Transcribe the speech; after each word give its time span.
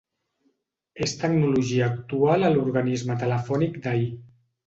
És 1.07 1.11
tecnologia 1.23 1.89
actual 1.89 2.47
a 2.49 2.51
l'organisme 2.55 3.19
telefònic 3.25 3.77
d'ahir. 3.87 4.09